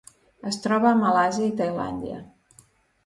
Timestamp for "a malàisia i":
0.93-1.53